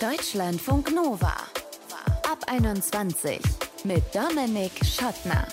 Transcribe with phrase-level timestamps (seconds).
[0.00, 1.34] Deutschlandfunk Nova.
[2.22, 3.40] Ab 21
[3.82, 5.44] mit Dominik Schottner.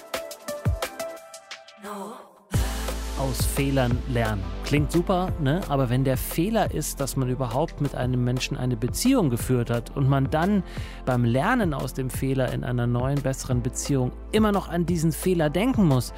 [3.17, 4.43] aus Fehlern lernen.
[4.65, 5.61] Klingt super, ne?
[5.69, 9.95] Aber wenn der Fehler ist, dass man überhaupt mit einem Menschen eine Beziehung geführt hat
[9.95, 10.63] und man dann
[11.05, 15.49] beim Lernen aus dem Fehler in einer neuen, besseren Beziehung immer noch an diesen Fehler
[15.49, 16.13] denken muss,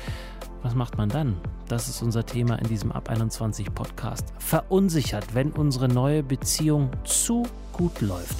[0.63, 1.37] was macht man dann?
[1.67, 4.25] Das ist unser Thema in diesem Ab 21 Podcast.
[4.39, 7.43] Verunsichert, wenn unsere neue Beziehung zu
[7.73, 8.37] gut läuft.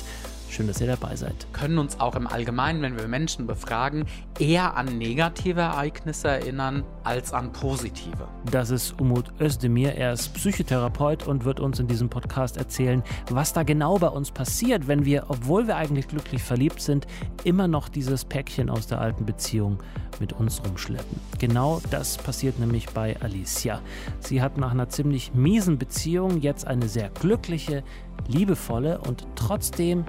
[0.49, 1.47] Schön, dass ihr dabei seid.
[1.53, 4.05] können uns auch im Allgemeinen, wenn wir Menschen befragen,
[4.39, 8.27] eher an negative Ereignisse erinnern als an positive.
[8.49, 9.95] Das ist Umut Özdemir.
[9.95, 14.31] Er ist Psychotherapeut und wird uns in diesem Podcast erzählen, was da genau bei uns
[14.31, 17.07] passiert, wenn wir, obwohl wir eigentlich glücklich verliebt sind,
[17.43, 19.79] immer noch dieses Päckchen aus der alten Beziehung
[20.19, 21.19] mit uns rumschleppen.
[21.39, 23.81] Genau das passiert nämlich bei Alicia.
[24.19, 27.83] Sie hat nach einer ziemlich miesen Beziehung jetzt eine sehr glückliche,
[28.27, 30.05] liebevolle und trotzdem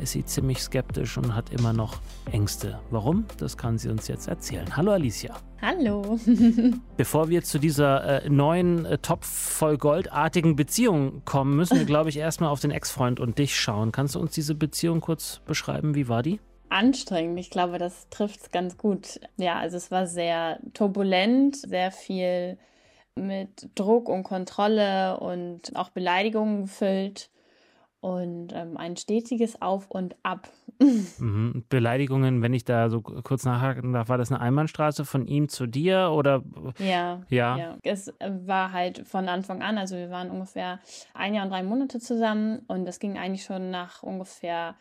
[0.00, 2.80] ist sie ziemlich skeptisch und hat immer noch Ängste.
[2.90, 3.26] Warum?
[3.38, 4.76] Das kann sie uns jetzt erzählen.
[4.76, 5.36] Hallo Alicia.
[5.60, 6.18] Hallo.
[6.96, 12.08] Bevor wir zu dieser äh, neuen äh, Topf voll goldartigen Beziehung kommen, müssen wir, glaube
[12.10, 13.92] ich, erstmal auf den Ex-Freund und dich schauen.
[13.92, 15.94] Kannst du uns diese Beziehung kurz beschreiben?
[15.94, 16.40] Wie war die?
[16.68, 19.20] Anstrengend, ich glaube, das trifft es ganz gut.
[19.36, 22.58] Ja, also es war sehr turbulent, sehr viel
[23.14, 27.30] mit Druck und Kontrolle und auch Beleidigungen gefüllt
[28.02, 30.50] und ähm, ein stetiges Auf und Ab.
[31.18, 31.64] Mhm.
[31.68, 35.66] Beleidigungen, wenn ich da so kurz nachhaken darf, war das eine Einbahnstraße von ihm zu
[35.68, 36.42] dir oder?
[36.78, 37.56] Ja, Ja.
[37.56, 37.78] ja.
[37.84, 40.80] Es war halt von Anfang an, also wir waren ungefähr
[41.14, 44.74] ein Jahr und drei Monate zusammen und das ging eigentlich schon nach ungefähr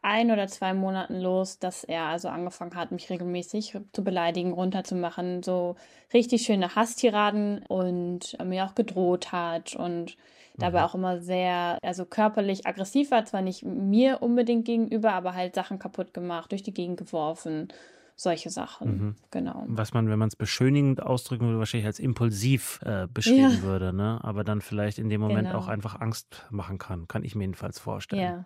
[0.00, 5.42] ein oder zwei Monaten los, dass er also angefangen hat, mich regelmäßig zu beleidigen, runterzumachen,
[5.42, 5.76] so
[6.14, 10.16] richtig schöne Hasstiraden und mir auch gedroht hat und
[10.56, 15.54] dabei auch immer sehr, also körperlich aggressiv war, zwar nicht mir unbedingt gegenüber, aber halt
[15.54, 17.68] Sachen kaputt gemacht, durch die Gegend geworfen,
[18.16, 19.16] solche Sachen.
[19.32, 19.64] Genau.
[19.66, 23.62] Was man, wenn man es beschönigend ausdrücken würde, wahrscheinlich als impulsiv äh, beschreiben Ja.
[23.62, 24.20] würde, ne?
[24.22, 25.58] Aber dann vielleicht in dem Moment Genau.
[25.58, 27.08] auch einfach Angst machen kann.
[27.08, 28.22] Kann ich mir jedenfalls vorstellen.
[28.22, 28.44] Ja.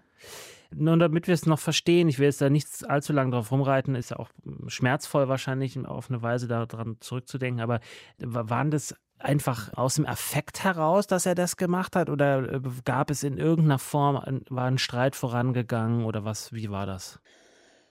[0.74, 3.94] Nur damit wir es noch verstehen, ich will jetzt da nicht allzu lange drauf rumreiten,
[3.94, 7.80] ist ja auch mm, schmerzvoll wahrscheinlich auf eine Weise daran zurückzudenken, aber
[8.18, 12.60] wa- waren das einfach aus dem Affekt heraus, dass er das gemacht hat oder äh,
[12.84, 17.20] gab es in irgendeiner Form, war ein Streit vorangegangen oder was, wie war das?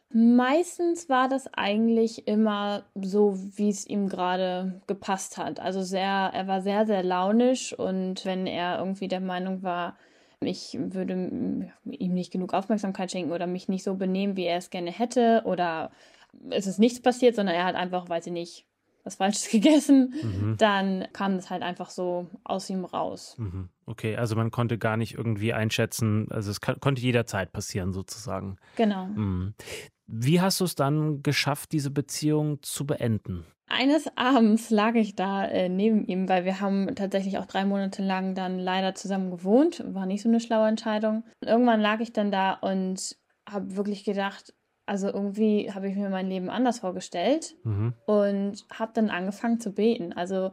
[0.09, 5.59] Meistens war das eigentlich immer so, wie es ihm gerade gepasst hat.
[5.59, 9.97] Also sehr, er war sehr, sehr launisch und wenn er irgendwie der Meinung war,
[10.39, 14.69] ich würde ihm nicht genug Aufmerksamkeit schenken oder mich nicht so benehmen, wie er es
[14.69, 15.91] gerne hätte oder
[16.51, 18.66] es ist nichts passiert, sondern er hat einfach, weiß ich nicht,
[19.07, 23.35] was Falsches gegessen, dann kam das halt einfach so aus ihm raus.
[23.37, 23.69] Mhm.
[23.85, 28.57] Okay, also man konnte gar nicht irgendwie einschätzen, also es kann, konnte jederzeit passieren sozusagen.
[28.75, 29.05] Genau.
[29.07, 29.53] Mhm.
[30.05, 33.45] Wie hast du es dann geschafft, diese Beziehung zu beenden?
[33.69, 38.01] Eines Abends lag ich da äh, neben ihm, weil wir haben tatsächlich auch drei Monate
[38.01, 39.83] lang dann leider zusammen gewohnt.
[39.85, 41.25] War nicht so eine schlaue Entscheidung.
[41.41, 43.17] Irgendwann lag ich dann da und
[43.49, 44.53] habe wirklich gedacht,
[44.87, 47.93] also irgendwie habe ich mir mein Leben anders vorgestellt Mhm.
[48.05, 50.13] und habe dann angefangen zu beten.
[50.13, 50.51] Also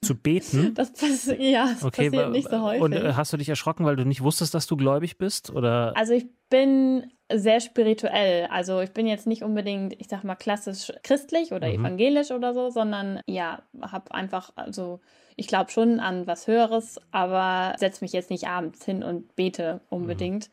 [0.00, 0.72] Zu beten?
[0.74, 2.80] das, pass ja, das passiert wa- nicht so häufig.
[2.82, 5.50] Und äh, hast du dich erschrocken, weil du nicht wusstest, dass du gläubig bist?
[5.50, 5.92] Oder?
[5.96, 8.46] Also ich bin sehr spirituell.
[8.50, 11.74] Also ich bin jetzt nicht unbedingt, ich sag mal, klassisch christlich oder Mhm.
[11.84, 15.00] evangelisch oder so, sondern ja, habe einfach, also
[15.36, 19.80] ich glaube schon an was Höheres, aber setze mich jetzt nicht abends hin und bete
[19.88, 20.50] unbedingt.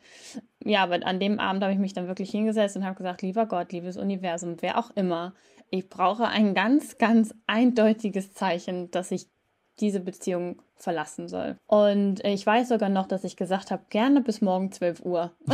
[0.64, 3.46] Ja, aber an dem Abend habe ich mich dann wirklich hingesetzt und habe gesagt, lieber
[3.46, 5.34] Gott, liebes Universum, wer auch immer,
[5.70, 9.28] ich brauche ein ganz, ganz eindeutiges Zeichen, dass ich
[9.80, 11.56] diese Beziehung verlassen soll.
[11.66, 15.32] Und ich weiß sogar noch, dass ich gesagt habe, gerne bis morgen 12 Uhr.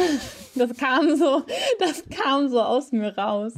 [0.58, 1.42] Das kam so,
[1.80, 3.52] das kam so aus mir raus.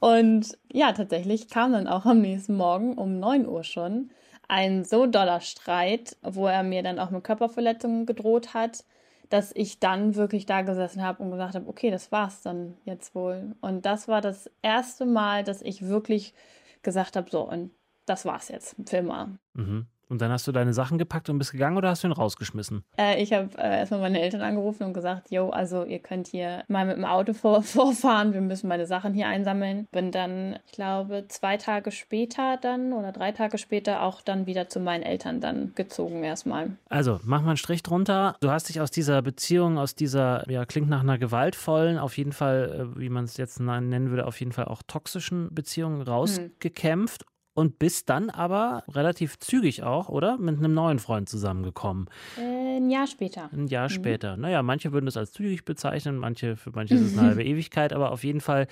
[0.00, 4.10] Und ja, tatsächlich kam dann auch am nächsten Morgen um 9 Uhr schon
[4.48, 8.84] ein so doller Streit, wo er mir dann auch mit Körperverletzungen gedroht hat,
[9.32, 13.14] dass ich dann wirklich da gesessen habe und gesagt habe, okay, das war's dann jetzt
[13.14, 13.56] wohl.
[13.62, 16.34] Und das war das erste Mal, dass ich wirklich
[16.82, 17.70] gesagt habe, so, und
[18.04, 19.38] das war's jetzt für immer.
[19.54, 19.86] Mhm.
[20.12, 22.84] Und dann hast du deine Sachen gepackt und bist gegangen oder hast du ihn rausgeschmissen?
[22.98, 26.64] Äh, ich habe äh, erstmal meine Eltern angerufen und gesagt, yo, also ihr könnt hier
[26.68, 29.88] mal mit dem Auto vor, vorfahren, wir müssen meine Sachen hier einsammeln.
[29.90, 34.68] Bin dann, ich glaube, zwei Tage später dann oder drei Tage später auch dann wieder
[34.68, 36.72] zu meinen Eltern dann gezogen erstmal.
[36.90, 38.36] Also, mach mal einen Strich drunter.
[38.40, 42.32] Du hast dich aus dieser Beziehung, aus dieser, ja, klingt nach einer gewaltvollen, auf jeden
[42.32, 47.24] Fall, äh, wie man es jetzt nennen würde, auf jeden Fall auch toxischen Beziehung rausgekämpft.
[47.54, 50.38] Und bist dann aber relativ zügig auch, oder?
[50.38, 52.08] Mit einem neuen Freund zusammengekommen.
[52.38, 53.50] Äh, ein Jahr später.
[53.52, 53.90] Ein Jahr mhm.
[53.90, 54.36] später.
[54.36, 57.92] Naja, manche würden das als zügig bezeichnen, manche, für manche ist es eine halbe Ewigkeit,
[57.92, 58.66] aber auf jeden Fall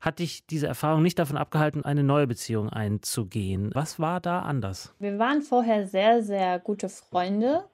[0.00, 3.70] hat dich diese Erfahrung nicht davon abgehalten, eine neue Beziehung einzugehen.
[3.74, 4.94] Was war da anders?
[4.98, 7.64] Wir waren vorher sehr, sehr gute Freunde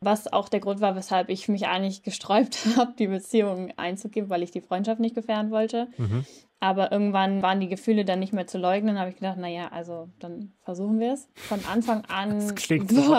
[0.00, 4.42] was auch der Grund war, weshalb ich mich eigentlich gesträubt habe, die Beziehung einzugehen, weil
[4.42, 5.88] ich die Freundschaft nicht gefährden wollte.
[5.96, 6.24] Mhm.
[6.58, 8.98] Aber irgendwann waren die Gefühle dann nicht mehr zu leugnen.
[8.98, 11.28] habe ich gedacht, naja, also dann versuchen wir es.
[11.34, 12.40] Von Anfang an.
[12.40, 13.14] Das klingt so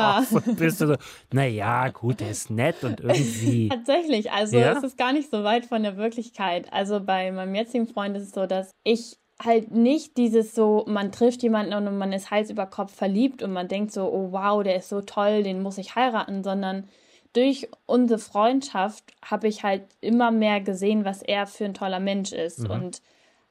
[0.56, 0.96] bist du so,
[1.32, 3.70] naja, gut, der ist nett und irgendwie.
[3.74, 4.74] Tatsächlich, also ja?
[4.76, 6.74] es ist gar nicht so weit von der Wirklichkeit.
[6.74, 11.12] Also bei meinem jetzigen Freund ist es so, dass ich halt nicht dieses so, man
[11.12, 14.64] trifft jemanden und man ist Hals über Kopf verliebt und man denkt so, oh wow,
[14.64, 16.88] der ist so toll, den muss ich heiraten, sondern
[17.34, 22.32] durch unsere Freundschaft habe ich halt immer mehr gesehen, was er für ein toller Mensch
[22.32, 22.72] ist mhm.
[22.72, 23.02] und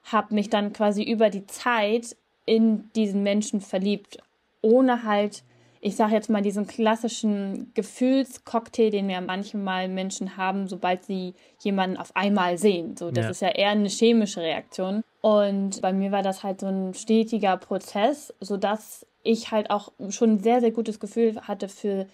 [0.03, 4.17] habe mich dann quasi über die Zeit in diesen Menschen verliebt,
[4.61, 5.43] ohne halt,
[5.79, 11.97] ich sage jetzt mal, diesen klassischen Gefühlscocktail, den ja manchmal Menschen haben, sobald sie jemanden
[11.97, 12.97] auf einmal sehen.
[12.97, 13.31] So, das ja.
[13.31, 15.03] ist ja eher eine chemische Reaktion.
[15.21, 20.35] Und bei mir war das halt so ein stetiger Prozess, sodass ich halt auch schon
[20.35, 22.07] ein sehr, sehr gutes Gefühl hatte für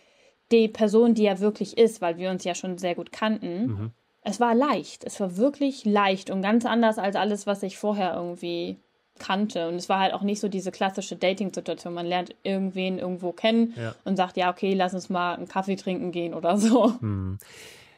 [0.52, 3.66] die Person, die er wirklich ist, weil wir uns ja schon sehr gut kannten.
[3.66, 3.92] Mhm.
[4.22, 8.14] Es war leicht, es war wirklich leicht und ganz anders als alles, was ich vorher
[8.16, 8.78] irgendwie
[9.20, 9.68] kannte.
[9.68, 11.94] Und es war halt auch nicht so diese klassische Dating-Situation.
[11.94, 13.94] Man lernt irgendwen irgendwo kennen ja.
[14.06, 16.94] und sagt, ja, okay, lass uns mal einen Kaffee trinken gehen oder so.
[17.00, 17.38] Mhm.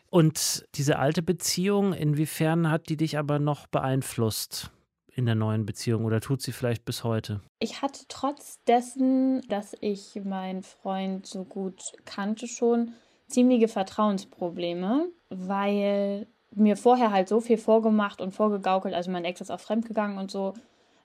[0.10, 4.72] Und diese alte Beziehung, inwiefern hat die dich aber noch beeinflusst?
[5.16, 7.42] In der neuen Beziehung oder tut sie vielleicht bis heute?
[7.60, 12.94] Ich hatte trotz dessen, dass ich meinen Freund so gut kannte schon,
[13.28, 19.52] ziemliche Vertrauensprobleme, weil mir vorher halt so viel vorgemacht und vorgegaukelt, also mein Ex ist
[19.52, 20.54] auch fremdgegangen und so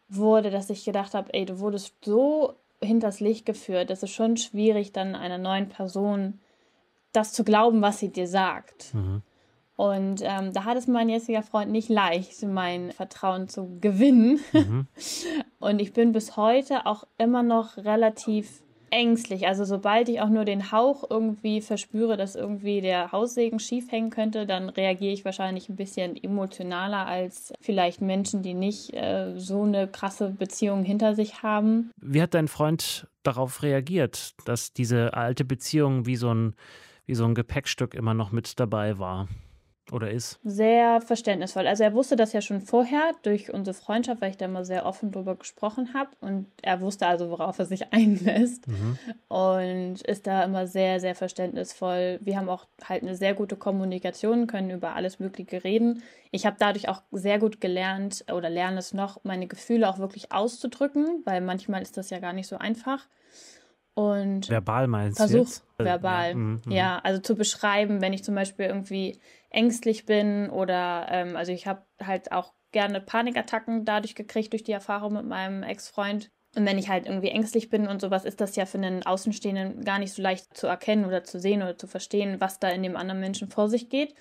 [0.09, 4.37] wurde, dass ich gedacht habe, ey, du wurdest so hinters Licht geführt, das ist schon
[4.37, 6.41] schwierig, dann einer neuen Person
[7.13, 8.95] das zu glauben, was sie dir sagt.
[8.95, 9.23] Mhm.
[9.81, 14.39] Und ähm, da hat es mein jetziger Freund nicht leicht, mein Vertrauen zu gewinnen.
[14.53, 14.87] Mhm.
[15.59, 18.61] Und ich bin bis heute auch immer noch relativ
[18.91, 19.47] ängstlich.
[19.47, 24.11] Also sobald ich auch nur den Hauch irgendwie verspüre, dass irgendwie der Haussegen schief hängen
[24.11, 29.63] könnte, dann reagiere ich wahrscheinlich ein bisschen emotionaler als vielleicht Menschen, die nicht äh, so
[29.63, 31.91] eine krasse Beziehung hinter sich haben.
[31.97, 36.55] Wie hat dein Freund darauf reagiert, dass diese alte Beziehung wie so ein,
[37.07, 39.27] wie so ein Gepäckstück immer noch mit dabei war?
[39.93, 40.39] Oder ist?
[40.45, 41.67] Sehr verständnisvoll.
[41.67, 44.87] Also er wusste das ja schon vorher durch unsere Freundschaft, weil ich da immer sehr
[44.87, 46.11] offen drüber gesprochen habe.
[46.21, 48.67] Und er wusste also, worauf er sich einlässt.
[48.69, 48.99] Mhm.
[49.29, 52.19] Und ist da immer sehr, sehr verständnisvoll.
[52.23, 56.03] Wir haben auch halt eine sehr gute Kommunikation, können über alles Mögliche reden.
[56.31, 60.33] Ich habe dadurch auch sehr gut gelernt oder lerne es noch, meine Gefühle auch wirklich
[60.33, 63.09] auszudrücken, weil manchmal ist das ja gar nicht so einfach.
[63.95, 65.27] Und verbal meinst du?
[65.27, 66.31] Versuch verbal.
[66.31, 66.35] Ja.
[66.35, 66.73] Mhm, mhm.
[66.73, 69.21] ja, also zu beschreiben, wenn ich zum Beispiel irgendwie
[69.51, 74.73] ängstlich bin oder ähm, also ich habe halt auch gerne Panikattacken dadurch gekriegt durch die
[74.73, 76.31] Erfahrung mit meinem Ex-Freund.
[76.57, 79.85] Und wenn ich halt irgendwie ängstlich bin und sowas, ist das ja für einen Außenstehenden
[79.85, 82.83] gar nicht so leicht zu erkennen oder zu sehen oder zu verstehen, was da in
[82.83, 84.15] dem anderen Menschen vor sich geht.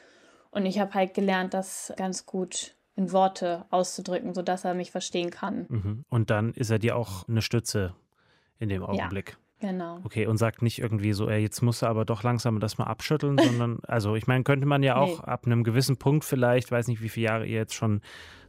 [0.52, 5.32] Und ich habe halt gelernt, das ganz gut in Worte auszudrücken, sodass er mich verstehen
[5.32, 5.66] kann.
[5.70, 6.06] Mhm.
[6.10, 7.96] Und dann ist er dir auch eine Stütze
[8.60, 9.32] in dem Augenblick.
[9.32, 9.49] Ja.
[9.60, 10.00] Genau.
[10.06, 12.86] Okay, und sagt nicht irgendwie so, ey, jetzt musst du aber doch langsam das mal
[12.86, 15.26] abschütteln, sondern, also ich meine, könnte man ja auch nee.
[15.26, 18.02] ab einem gewissen Punkt vielleicht, weiß nicht, wie viele Jahre ihr jetzt schon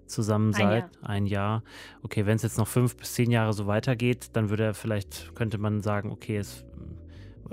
[0.06, 0.90] zusammen seid, ein Jahr.
[1.02, 1.62] Ein Jahr.
[2.02, 5.34] Okay, wenn es jetzt noch fünf bis zehn Jahre so weitergeht, dann würde er vielleicht,
[5.34, 6.64] könnte man sagen, okay, es.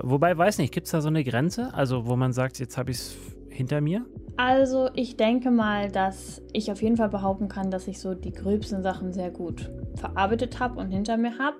[0.00, 1.74] Wobei, weiß nicht, gibt es da so eine Grenze?
[1.74, 3.16] Also, wo man sagt, jetzt habe ich es
[3.48, 4.06] hinter mir?
[4.36, 8.32] Also, ich denke mal, dass ich auf jeden Fall behaupten kann, dass ich so die
[8.32, 11.58] gröbsten Sachen sehr gut verarbeitet habe und hinter mir habe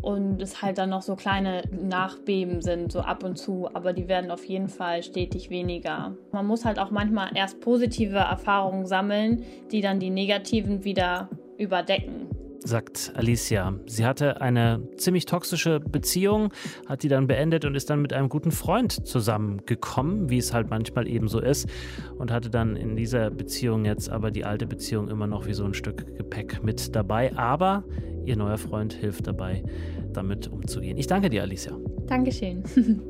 [0.00, 4.08] und es halt dann noch so kleine Nachbeben sind, so ab und zu, aber die
[4.08, 6.16] werden auf jeden Fall stetig weniger.
[6.32, 12.28] Man muss halt auch manchmal erst positive Erfahrungen sammeln, die dann die negativen wieder überdecken
[12.64, 13.74] sagt Alicia.
[13.86, 16.52] Sie hatte eine ziemlich toxische Beziehung,
[16.86, 20.68] hat die dann beendet und ist dann mit einem guten Freund zusammengekommen, wie es halt
[20.70, 21.68] manchmal eben so ist,
[22.18, 25.64] und hatte dann in dieser Beziehung jetzt aber die alte Beziehung immer noch wie so
[25.64, 27.36] ein Stück Gepäck mit dabei.
[27.36, 27.84] Aber
[28.28, 29.62] ihr neuer Freund hilft dabei,
[30.12, 30.98] damit umzugehen.
[30.98, 31.76] Ich danke dir, Alicia.
[32.06, 32.62] Dankeschön.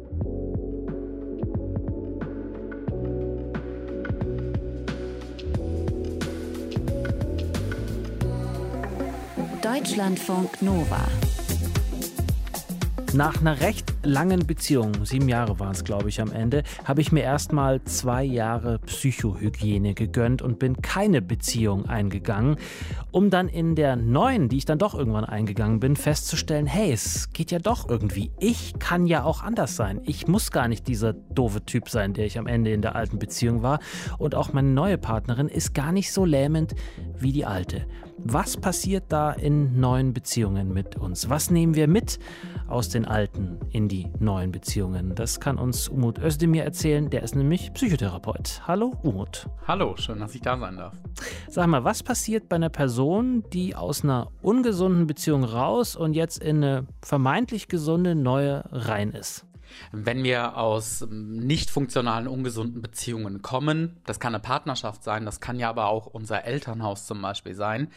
[9.62, 11.06] Deutschlandfunk Nova.
[13.12, 17.12] Nach einer recht langen Beziehung, sieben Jahre waren es, glaube ich, am Ende, habe ich
[17.12, 22.56] mir erstmal zwei Jahre Psychohygiene gegönnt und bin keine Beziehung eingegangen,
[23.10, 27.32] um dann in der neuen, die ich dann doch irgendwann eingegangen bin, festzustellen, hey, es
[27.32, 28.30] geht ja doch irgendwie.
[28.38, 30.00] Ich kann ja auch anders sein.
[30.04, 33.18] Ich muss gar nicht dieser doofe Typ sein, der ich am Ende in der alten
[33.18, 33.80] Beziehung war.
[34.18, 36.74] Und auch meine neue Partnerin ist gar nicht so lähmend
[37.18, 37.86] wie die alte.
[38.18, 41.30] Was passiert da in neuen Beziehungen mit uns?
[41.30, 42.18] Was nehmen wir mit
[42.66, 45.14] aus den alten in die neuen Beziehungen?
[45.14, 47.10] Das kann uns Umut Özdemir erzählen.
[47.10, 48.62] Der ist nämlich Psychotherapeut.
[48.66, 49.46] Hallo, Umut.
[49.66, 50.94] Hallo, schön, dass ich da sein darf.
[51.48, 56.42] Sag mal, was passiert bei einer Person, die aus einer ungesunden Beziehung raus und jetzt
[56.42, 59.46] in eine vermeintlich gesunde neue rein ist?
[59.92, 65.40] Wenn wir aus ähm, nicht funktionalen, ungesunden Beziehungen kommen, das kann eine Partnerschaft sein, das
[65.40, 67.90] kann ja aber auch unser Elternhaus zum Beispiel sein,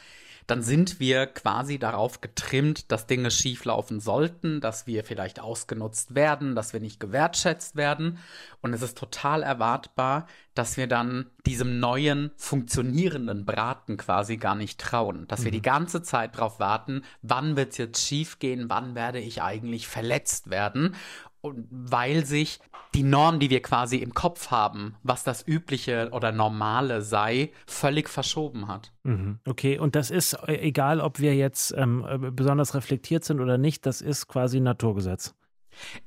[0.47, 5.39] dann sind wir quasi darauf getrimmt, dass Dinge schieflaufen sollten, dass wir vielleicht
[5.81, 8.19] ausgenutzt werden, dass wir nicht gewertschätzt werden.
[8.61, 14.79] Und es ist total erwartbar, dass wir dann diesem neuen, funktionierenden Braten quasi gar nicht
[14.79, 15.27] trauen.
[15.27, 15.45] Dass mhm.
[15.45, 19.87] wir die ganze Zeit darauf warten, wann wird es jetzt schiefgehen, wann werde ich eigentlich
[19.87, 20.95] verletzt werden.
[21.41, 22.59] Und weil sich
[22.93, 28.09] die Norm, die wir quasi im Kopf haben, was das Übliche oder Normale sei, völlig
[28.09, 28.91] verschoben hat.
[29.03, 29.39] Mhm.
[29.47, 33.57] Okay, und das ist äh, egal, ob wir jetzt ähm, äh, besonders reflektiert sind oder
[33.57, 35.33] nicht, das ist quasi Naturgesetz.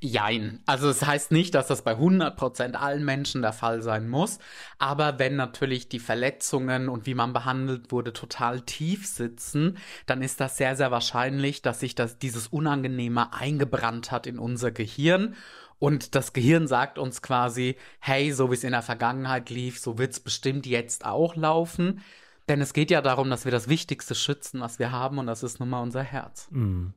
[0.01, 0.61] Jein.
[0.67, 4.39] Also es das heißt nicht, dass das bei 100% allen Menschen der Fall sein muss,
[4.79, 10.41] aber wenn natürlich die Verletzungen und wie man behandelt wurde total tief sitzen, dann ist
[10.41, 15.35] das sehr, sehr wahrscheinlich, dass sich das, dieses Unangenehme eingebrannt hat in unser Gehirn
[15.79, 19.99] und das Gehirn sagt uns quasi, hey, so wie es in der Vergangenheit lief, so
[19.99, 22.01] wird es bestimmt jetzt auch laufen.
[22.49, 25.43] Denn es geht ja darum, dass wir das Wichtigste schützen, was wir haben, und das
[25.43, 26.49] ist nun mal unser Herz.
[26.51, 26.89] Mm.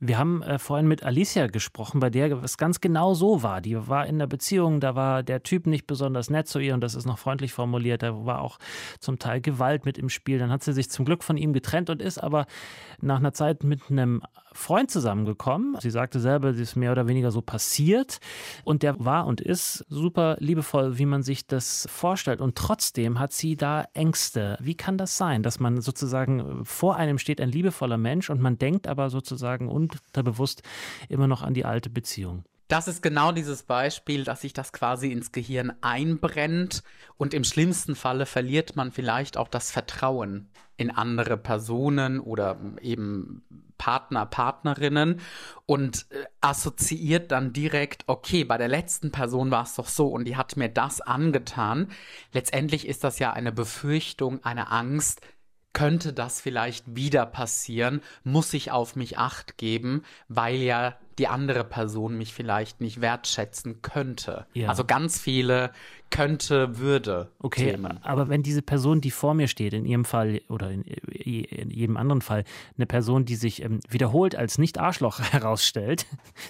[0.00, 3.60] Wir haben äh, vorhin mit Alicia gesprochen, bei der es ganz genau so war.
[3.60, 6.80] Die war in der Beziehung, da war der Typ nicht besonders nett zu ihr, und
[6.80, 8.02] das ist noch freundlich formuliert.
[8.02, 8.58] Da war auch
[8.98, 10.38] zum Teil Gewalt mit im Spiel.
[10.38, 12.46] Dann hat sie sich zum Glück von ihm getrennt und ist aber
[13.00, 14.22] nach einer Zeit mit einem
[14.52, 15.76] Freund zusammengekommen.
[15.80, 18.18] Sie sagte selber, sie ist mehr oder weniger so passiert.
[18.64, 22.40] Und der war und ist super liebevoll, wie man sich das vorstellt.
[22.40, 24.56] Und trotzdem hat sie da Ängste.
[24.60, 28.58] Wie kann das sein, dass man sozusagen vor einem steht ein liebevoller Mensch und man
[28.58, 30.62] denkt aber sozusagen unterbewusst
[31.08, 32.44] immer noch an die alte Beziehung?
[32.68, 36.82] Das ist genau dieses Beispiel, dass sich das quasi ins Gehirn einbrennt
[37.16, 43.42] und im schlimmsten Falle verliert man vielleicht auch das Vertrauen in andere Personen oder eben
[43.78, 45.20] Partner, Partnerinnen
[45.64, 50.24] und äh, assoziiert dann direkt, okay, bei der letzten Person war es doch so und
[50.24, 51.88] die hat mir das angetan.
[52.32, 55.20] Letztendlich ist das ja eine Befürchtung, eine Angst,
[55.72, 61.64] könnte das vielleicht wieder passieren, muss ich auf mich acht geben, weil ja die andere
[61.64, 64.46] Person mich vielleicht nicht wertschätzen könnte.
[64.52, 64.68] Ja.
[64.68, 65.72] Also ganz viele
[66.10, 67.30] könnte, würde.
[67.40, 67.98] Okay, Themen.
[68.02, 71.96] aber wenn diese Person, die vor mir steht, in ihrem Fall oder in, in jedem
[71.96, 72.44] anderen Fall,
[72.76, 76.06] eine Person, die sich ähm, wiederholt als Nicht-Arschloch herausstellt,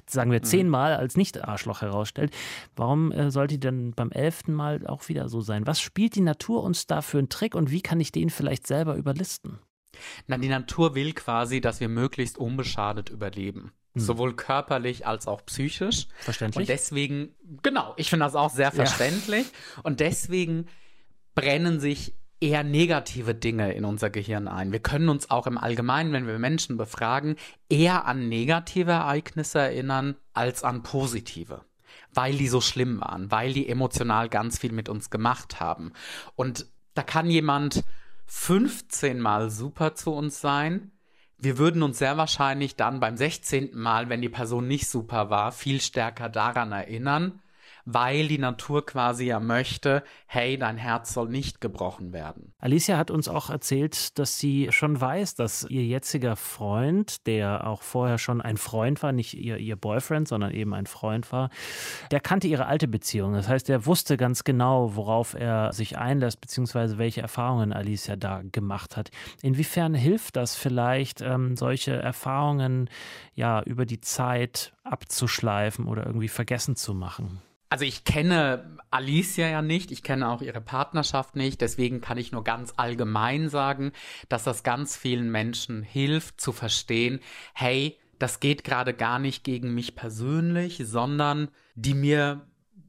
[0.06, 0.44] sagen wir mhm.
[0.44, 2.34] zehnmal als Nicht-Arschloch herausstellt,
[2.74, 5.66] warum äh, sollte die dann beim elften Mal auch wieder so sein?
[5.66, 8.66] Was spielt die Natur uns da für einen Trick und wie kann ich den vielleicht
[8.66, 9.58] selber überlisten?
[10.26, 13.72] Na, die Natur will quasi, dass wir möglichst unbeschadet überleben.
[13.96, 14.02] Hm.
[14.02, 16.06] Sowohl körperlich als auch psychisch.
[16.18, 16.62] Verständlich.
[16.62, 19.46] Und deswegen, genau, ich finde das auch sehr verständlich.
[19.46, 19.82] Ja.
[19.84, 20.66] Und deswegen
[21.34, 24.70] brennen sich eher negative Dinge in unser Gehirn ein.
[24.70, 27.36] Wir können uns auch im Allgemeinen, wenn wir Menschen befragen,
[27.70, 31.62] eher an negative Ereignisse erinnern als an positive.
[32.12, 35.92] Weil die so schlimm waren, weil die emotional ganz viel mit uns gemacht haben.
[36.34, 37.84] Und da kann jemand
[38.26, 40.92] 15 Mal super zu uns sein,
[41.38, 43.70] wir würden uns sehr wahrscheinlich dann beim 16.
[43.74, 47.40] Mal, wenn die Person nicht super war, viel stärker daran erinnern,
[47.86, 52.52] weil die Natur quasi ja möchte, hey, dein Herz soll nicht gebrochen werden.
[52.58, 57.82] Alicia hat uns auch erzählt, dass sie schon weiß, dass ihr jetziger Freund, der auch
[57.82, 61.48] vorher schon ein Freund war, nicht ihr, ihr Boyfriend, sondern eben ein Freund war,
[62.10, 63.34] der kannte ihre alte Beziehung.
[63.34, 68.42] Das heißt, er wusste ganz genau, worauf er sich einlässt, beziehungsweise welche Erfahrungen Alicia da
[68.42, 69.10] gemacht hat.
[69.42, 72.90] Inwiefern hilft das vielleicht, ähm, solche Erfahrungen
[73.34, 77.42] ja über die Zeit abzuschleifen oder irgendwie vergessen zu machen?
[77.68, 82.30] Also ich kenne Alicia ja nicht, ich kenne auch ihre Partnerschaft nicht, deswegen kann ich
[82.30, 83.92] nur ganz allgemein sagen,
[84.28, 87.20] dass das ganz vielen Menschen hilft zu verstehen,
[87.54, 92.46] hey, das geht gerade gar nicht gegen mich persönlich, sondern die mir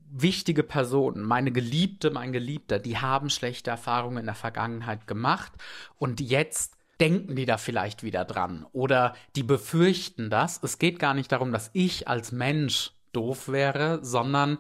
[0.09, 5.51] wichtige Personen, meine Geliebte, mein Geliebter, die haben schlechte Erfahrungen in der Vergangenheit gemacht
[5.97, 10.61] und jetzt denken die da vielleicht wieder dran oder die befürchten das.
[10.63, 14.57] Es geht gar nicht darum, dass ich als Mensch doof wäre, sondern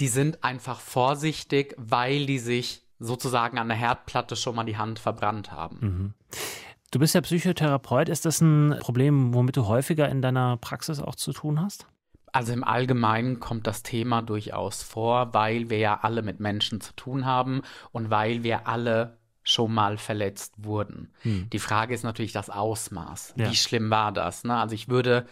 [0.00, 4.98] die sind einfach vorsichtig, weil die sich sozusagen an der Herdplatte schon mal die Hand
[4.98, 5.78] verbrannt haben.
[5.80, 6.14] Mhm.
[6.90, 8.08] Du bist ja Psychotherapeut.
[8.08, 11.86] Ist das ein Problem, womit du häufiger in deiner Praxis auch zu tun hast?
[12.32, 16.94] Also im Allgemeinen kommt das Thema durchaus vor, weil wir ja alle mit Menschen zu
[16.94, 21.12] tun haben und weil wir alle schon mal verletzt wurden.
[21.22, 21.48] Hm.
[21.50, 23.34] Die Frage ist natürlich das Ausmaß.
[23.36, 23.50] Ja.
[23.50, 24.44] Wie schlimm war das?
[24.44, 24.56] Ne?
[24.56, 25.26] Also ich würde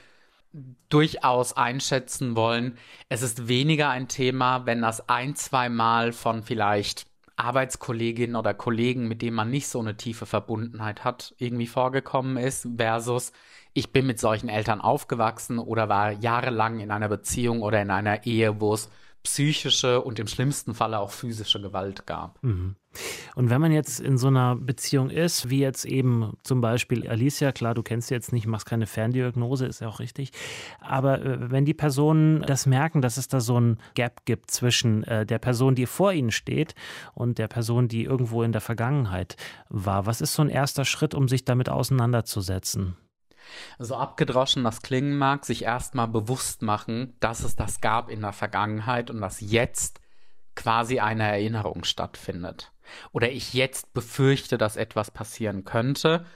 [0.88, 2.76] durchaus einschätzen wollen,
[3.09, 9.09] es ist weniger ein Thema, wenn das ein, zwei Mal von vielleicht Arbeitskolleginnen oder Kollegen,
[9.09, 13.33] mit denen man nicht so eine tiefe Verbundenheit hat, irgendwie vorgekommen ist, versus
[13.73, 18.26] ich bin mit solchen Eltern aufgewachsen oder war jahrelang in einer Beziehung oder in einer
[18.26, 18.90] Ehe, wo es
[19.23, 22.42] psychische und im schlimmsten Falle auch physische Gewalt gab.
[22.42, 22.76] Mhm.
[23.37, 27.52] Und wenn man jetzt in so einer Beziehung ist, wie jetzt eben zum Beispiel Alicia,
[27.52, 30.32] klar, du kennst sie jetzt nicht, machst keine Ferndiagnose, ist ja auch richtig,
[30.80, 35.04] aber äh, wenn die Personen das merken, dass es da so ein Gap gibt zwischen
[35.04, 36.75] äh, der Person, die vor ihnen steht
[37.14, 39.37] und der Person, die irgendwo in der Vergangenheit
[39.68, 42.97] war, was ist so ein erster Schritt, um sich damit auseinanderzusetzen?
[43.78, 48.32] So abgedroschen das klingen mag, sich erstmal bewusst machen, dass es das gab in der
[48.32, 50.00] Vergangenheit und dass jetzt
[50.54, 52.73] quasi eine Erinnerung stattfindet.
[53.12, 56.26] Oder ich jetzt befürchte, dass etwas passieren könnte,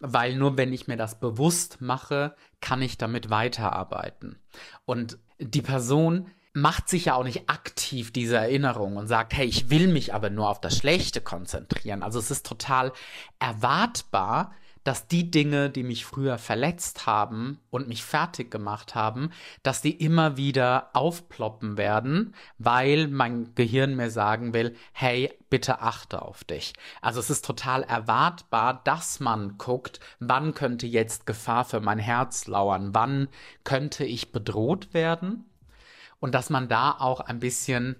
[0.00, 4.38] weil nur wenn ich mir das bewusst mache, kann ich damit weiterarbeiten.
[4.84, 9.70] Und die Person macht sich ja auch nicht aktiv diese Erinnerung und sagt, hey, ich
[9.70, 12.02] will mich aber nur auf das Schlechte konzentrieren.
[12.02, 12.92] Also es ist total
[13.38, 14.52] erwartbar,
[14.88, 19.28] dass die Dinge, die mich früher verletzt haben und mich fertig gemacht haben,
[19.62, 26.22] dass die immer wieder aufploppen werden, weil mein Gehirn mir sagen will, hey, bitte achte
[26.22, 26.72] auf dich.
[27.02, 32.46] Also es ist total erwartbar, dass man guckt, wann könnte jetzt Gefahr für mein Herz
[32.46, 33.28] lauern, wann
[33.64, 35.44] könnte ich bedroht werden
[36.18, 37.96] und dass man da auch ein bisschen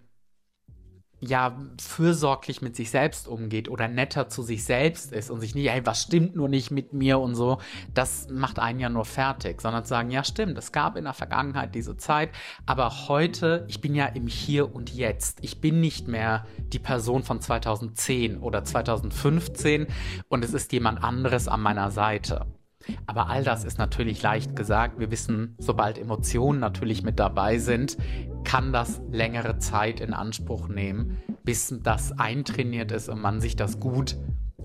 [1.21, 5.69] ja, fürsorglich mit sich selbst umgeht oder netter zu sich selbst ist und sich nicht,
[5.69, 7.59] hey, was stimmt nur nicht mit mir und so,
[7.93, 11.15] das macht einen ja nur fertig, sondern zu sagen, ja, stimmt, es gab in der
[11.15, 12.31] Vergangenheit diese Zeit,
[12.67, 15.39] aber heute, ich bin ja im Hier und Jetzt.
[15.43, 19.87] Ich bin nicht mehr die Person von 2010 oder 2015
[20.29, 22.47] und es ist jemand anderes an meiner Seite.
[23.07, 24.99] Aber all das ist natürlich leicht gesagt.
[24.99, 27.97] Wir wissen, sobald Emotionen natürlich mit dabei sind,
[28.45, 33.81] kann das längere Zeit in Anspruch nehmen, bis das eintrainiert ist und man sich das
[33.81, 34.17] gut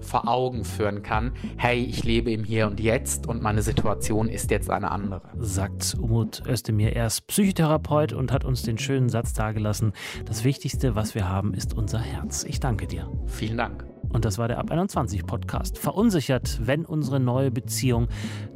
[0.04, 4.52] vor Augen führen kann, hey, ich lebe im Hier und Jetzt und meine Situation ist
[4.52, 5.22] jetzt eine andere.
[5.40, 6.96] Sagt Umut Özdemir.
[6.96, 9.94] Er ist Psychotherapeut und hat uns den schönen Satz dargelassen,
[10.26, 12.44] das Wichtigste, was wir haben, ist unser Herz.
[12.44, 13.10] Ich danke dir.
[13.28, 13.92] Vielen Dank.
[14.13, 15.78] Und das war der Ab 21 Podcast.
[15.78, 18.08] Verunsichert, wenn unsere neue Beziehung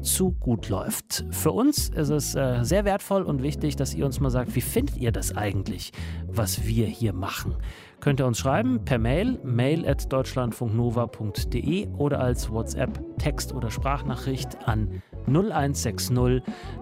[0.01, 1.25] zu gut läuft.
[1.31, 4.61] Für uns ist es äh, sehr wertvoll und wichtig, dass ihr uns mal sagt, wie
[4.61, 5.91] findet ihr das eigentlich,
[6.27, 7.55] was wir hier machen?
[7.99, 14.67] Könnt ihr uns schreiben per Mail, mail at deutschlandfunknova.de oder als WhatsApp, Text- oder Sprachnachricht
[14.67, 16.11] an 0160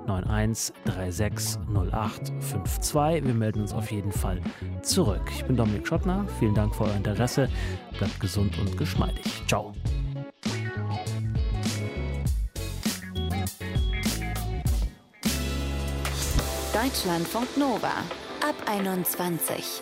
[0.08, 3.25] 9136 0852.
[3.25, 4.41] Wir melden uns auf jeden Fall
[4.82, 5.23] zurück.
[5.32, 6.25] Ich bin Dominik Schottner.
[6.39, 7.49] Vielen Dank für euer Interesse.
[7.97, 9.43] Bleibt gesund und geschmeidig.
[9.47, 9.73] Ciao.
[16.73, 18.04] Deutschlandfunk Nova
[18.41, 19.82] ab 21.